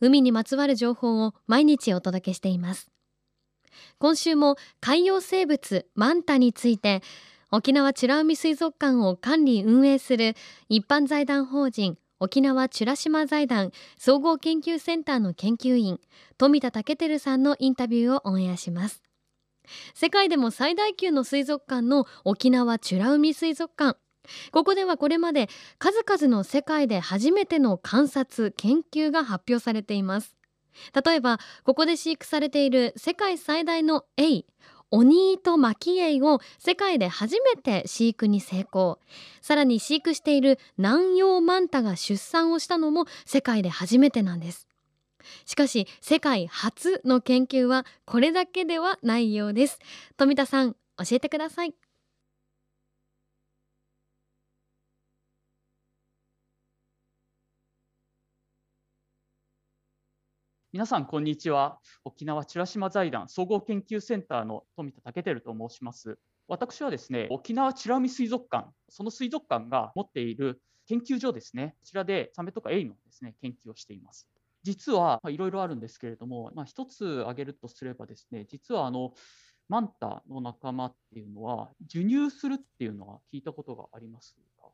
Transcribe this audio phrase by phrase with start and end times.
[0.00, 2.90] 海にまつわる情報を毎日お届けしています。
[3.98, 7.02] 今週も海洋生物マンタについて
[7.50, 10.34] 沖縄美ら海水族館を管理運営する
[10.68, 16.00] 一般財団法人沖縄美ら島財団総合研究センターの研究員
[16.36, 19.02] 富田武輝さんのインタビューをオンエアします。
[19.94, 23.98] 世界でも最大級の水族館の沖縄美ら海水族館
[24.52, 30.36] ここではこれまで数々の世界で初めての観察研究が発表されています。
[31.04, 34.46] 例えばここで飼育されている世界最大のエイ
[34.90, 38.98] オニートマキエイを世界で初めて飼育に成功。
[39.42, 44.66] さらに飼育している南洋マンタが出産をしたのも世界で初めてなんです。
[45.44, 49.78] しかし世界初の研究はこれだけではないようです。
[50.16, 51.74] 富田さん教えてください。
[60.70, 61.78] 皆さんこんにちは。
[62.04, 66.18] 沖縄美ら島財団総合研究センターの富田武輝と申します。
[66.46, 71.74] 私はですね沖縄美ら海水族館その水族館が持っている研究所ですね。
[71.80, 74.28] こちらでサメとかエイのですね研究をしています。
[74.62, 79.14] 実はいろいろあるんですけれども、まあ、一つ挙げるとすればですね実はあの
[79.70, 84.68] マンタの仲間っていうのは授乳するっていうのは聞いたことがありますか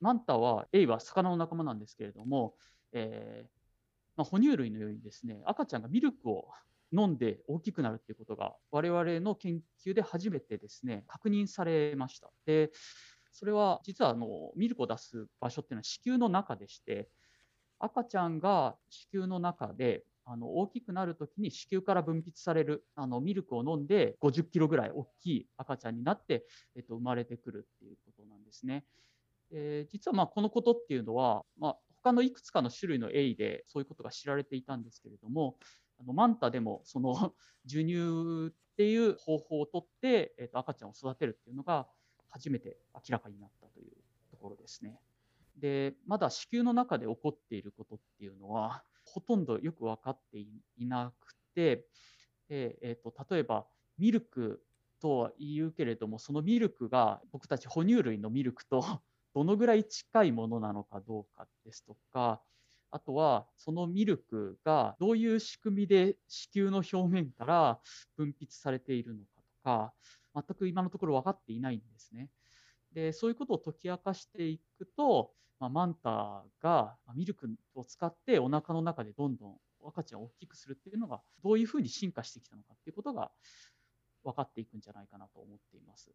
[0.00, 2.54] マンタはエイは魚の仲間なんですけれども、
[2.92, 3.59] えー
[4.20, 6.48] まあ、哺乳類のようにですね赤ちゃんがミルクを
[6.92, 12.30] 飲んで大きくなるっていうことが我々の研究で初めてですね確認されました。
[12.44, 12.70] で
[13.32, 14.26] それは実はあの
[14.56, 17.08] ミルクを出す場所っていうのは子宮の中でして
[17.78, 26.44] 赤ちゃんが子宮の中であの大きくなるときに子宮から分泌されるあのミルクを飲んで50キロぐらい大きい赤ちゃんになって、
[26.76, 28.84] えっと、生まれてくるっていうことなんですね。
[29.52, 35.56] えー、実はまあこのことっていうのは、まあ、他のいくつかの種類のエイでそういうことが知られていたんですけれども、
[35.98, 37.34] あのマンタでもその
[37.66, 41.88] 授乳っていう方法をとって、えー、と赤ちゃんを育てるっていうのが
[42.30, 43.92] 初めて明らかになったという
[44.30, 44.98] ところですね。
[45.56, 51.86] で、まだ子宮の中で起こっていることっていうのは、ほとんどよく分かっていなくて、
[52.48, 53.66] えーと例えば
[53.98, 54.64] ミルク
[55.00, 59.02] とは言うけれども、そのミルクが僕たち哺乳類のミルクと
[59.34, 62.40] どのぐらい近いものなのかどうかですとか、
[62.90, 67.80] あとはそのミルクがどういう仕組みで子宮の表面から
[68.16, 69.94] 分泌されているのかとか、
[70.34, 72.28] 全く今のところ分かっていないんですね。
[72.92, 83.30] でそういうことを解き明かしていくと、まあ、マンタがミルクを使ってお腹の中でどんどん赤ちゃんを大きくするっていうのがどういうふうに進化してきたのかっていうことが
[84.24, 86.10] 分かっていくんじゃないかなと思っています。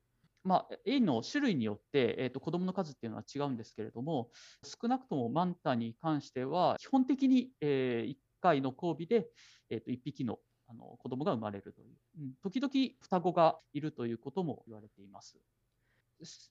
[0.45, 4.29] まあ、エイの種類によって、えーと、子どもの数っていうのは違うんですけれども、
[4.63, 9.27] 少なくともマンタに関しては、基本的に、えー、1回の交尾で、
[9.71, 11.87] えーと、1匹のあの子どもが生まれるという、
[12.19, 15.37] うん、時々双子がいるということも言われています。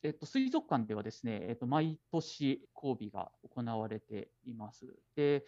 [0.02, 4.86] えっと、水族館ではですね、えっと、毎年交尾が行われています。
[5.16, 5.44] で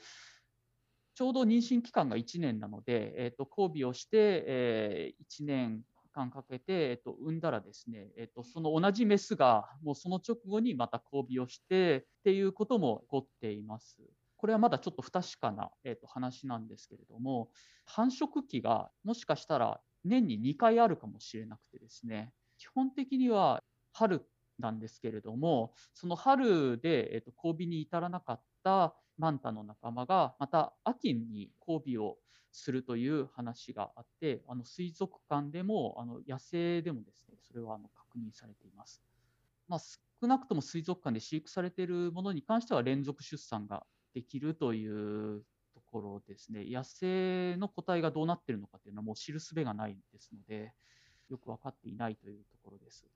[1.14, 5.82] ちょうど妊娠期間が1年なので、えっと、交尾をして、えー、1年
[6.16, 13.98] 間かけて、えっと、産んだらですね、えっと、その同じメスがもうその直後にまた交尾をしてっていうことも起こっています。
[14.38, 17.50] これはまだちょっと不確かな、えっと、話なんですけれども、
[17.84, 23.62] 繁殖期がもしかしたら年に2回あるかもしれなくてですね、基本的には
[23.92, 24.26] 春
[24.58, 32.18] なんですけれども、その春で、えっと、交尾に至らなかったマンタの仲間が、また秋に交尾を
[32.52, 39.02] するという話があって、あの水族館でもあの野生でもですね、それはあの確認されています。
[39.68, 45.42] まあ、少なくとも水族館で飼育されているものに関しては連続出産ができるという
[45.74, 46.64] ところですね。
[46.66, 50.72] 野生の個体がどうなっているのかというのはもう知るすべがないですので、
[51.28, 53.06] よく分かっていないというところです。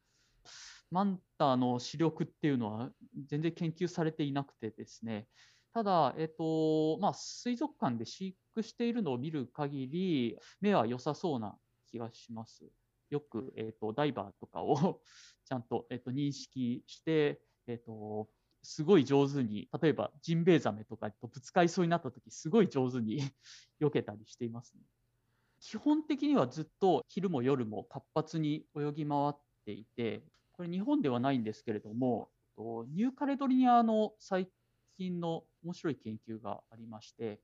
[0.90, 2.90] マンタの視力っていうのは
[3.26, 5.28] 全然研究されていなくてですね、
[5.72, 12.70] ただ、えっとまあ、水族館で飼育しているのを見る限り、目は良さそうな気がします。
[13.11, 15.02] よく、えっと、ダイバーとかを
[15.44, 18.31] ちゃんと、えっと、認識して、えっと、
[18.62, 23.19] すごい上手に、例えばジンベエザメとかとぶつかりそうになったとき、すごい上手に
[23.81, 24.82] 避けたりしていますね。
[25.61, 29.34] 基本的にはずっと昼も夜も活発に泳ぎ回っ
[29.66, 34.50] ていて、これ日本ではないんですけれども、ニューカレドニアの最
[35.00, 37.41] 近の面白い研究がありまして、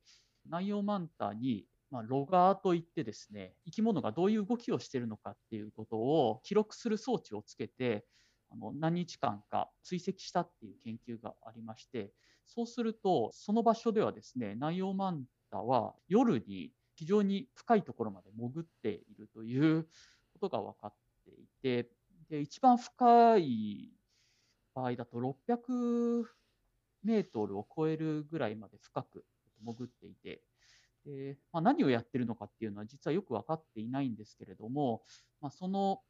[0.47, 8.05] ナイオマンタに、まあ、ロガーといってですね、生き物がどういう動きをしているのかっていうことを記録する装置をつけて、
[8.51, 12.11] あの何日間か追跡したっていう研究がありまして、
[12.45, 19.87] そうすると、その場所ではですね、ナイオマンタは夜に非常に深いところまで潜っているという
[20.39, 20.93] ことが分かっ
[21.25, 21.89] ていて、
[22.29, 23.89] で一番深い
[24.75, 26.23] 場合だと600
[27.07, 29.25] メートルを超えるぐらいまで深く
[29.65, 30.43] 潜っていて、
[31.05, 35.03] でまあ、何をやってるのかっていうのは実はよく分かっていないんですけれども、
[35.39, 36.01] まあ、その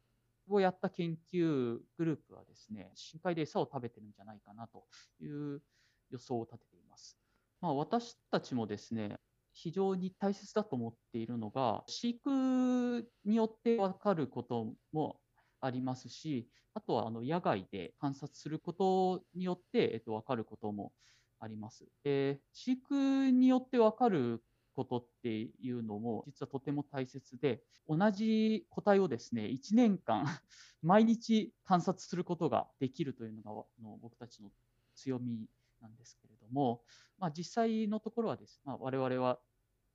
[0.48, 4.84] をやった研究グループはですね、深海で餌を食べてるんじゃないかなと
[5.20, 5.62] いう
[6.10, 7.18] 予想を立てています。
[7.60, 9.18] まあ、私たちもですね、
[9.52, 15.20] 非常に大切だと思っているのが、飼育によって分かることも
[15.60, 20.92] ありますし、あとはあの野外で観察することによって、えっと、分かることも
[21.40, 21.86] あります。
[22.04, 24.42] で飼育によって分かる
[24.74, 30.24] ことっていうのも実はとても大切で、同じ個体をですね、1年間
[30.82, 33.50] 毎日観察することができるというのが
[33.82, 34.52] の僕たちの
[34.94, 35.48] 強み
[35.80, 36.82] なんですけれども、
[37.18, 39.40] まあ、実際のところはです、まあ、我々は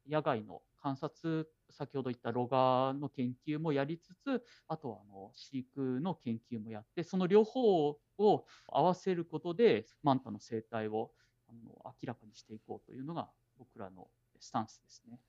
[0.10, 11.12] 野外の観察、先ほど言ったロガーの研究もやりつつ、あとはあの飼育の研究もやって、その両方を合わせることで、マンタの生態を
[11.48, 14.08] あの明らかにしていこうというのが僕らの
[14.40, 15.20] スタンスですね。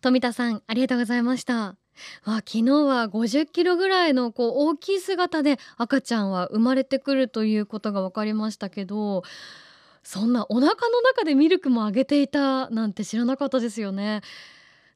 [0.00, 1.76] 富田さんありがとうございました
[2.24, 9.22] あ昨日は50キロぐらいのこう大きい姿で赤ちゃんは生まれてくるということが分かりましたけど
[10.02, 14.22] そんなお腹の中でミルクもあげていたなんて知らなかったですよね。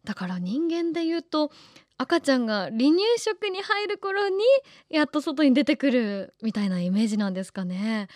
[0.05, 1.51] だから人間で言うと
[1.99, 4.37] 赤ちゃんが離乳食に入る頃に
[4.91, 8.09] やっと外に出てくるみたいなイメージなんですかね。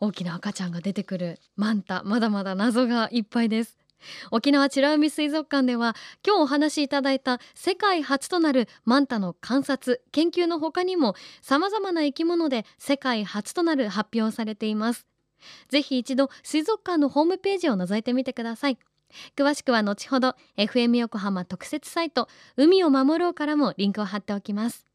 [0.00, 3.76] 大きな赤ちゃんが出てくるマンタまだまだ謎がいっぱいです。
[4.30, 15.07] 沖縄美ら海水族館では今日お話しいただいた世界初となるマンタの観察研究の他にも様々な生き物で世界初となる発表されています。
[15.68, 18.78] ぜひ一度水族館のホームページを覗いてみてください。
[19.36, 24.88] 詳しくは後ほど FM 横浜特設サイト海を守ろうからもリンクを貼っておきます。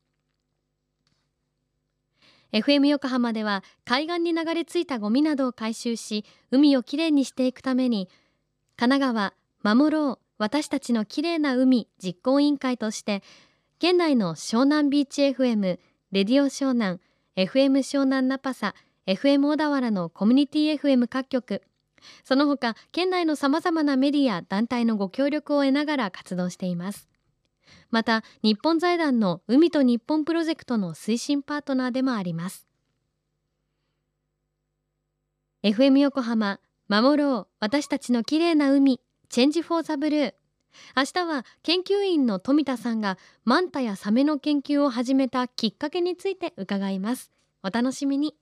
[2.53, 8.07] FM 横浜では海岸に流れ着いたゴミなどを回収し海をきれいにしていくために
[8.77, 13.23] 神奈川守ろう私たちのきれいな海実行委員会として
[13.79, 15.79] 県内の湘南ビーチ FM
[16.11, 16.99] レディオ湘南
[17.35, 21.61] FM 湘南ナパサ FM 小田原のコミュニティ FM 各局。
[22.23, 27.09] その他県内のさまざまなメディア団体のご協力を得ながら活動しています。
[27.91, 32.65] また日本財団の海と日本プロジェクトの推進パートナーでもあります。
[35.63, 40.33] FM 横浜守ろう私たちの綺麗な海チェンジフォーザブルー。
[40.95, 47.31] 明日は研究員の富田さんがマンタやサメの研究を始めたきっかけについて伺います。
[47.63, 48.35] お楽しみに。